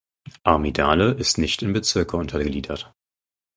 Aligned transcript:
Armidale 0.43 1.11
ist 1.11 1.37
nicht 1.37 1.61
in 1.61 1.73
Bezirke 1.73 2.17
untergliedert. 2.17 2.91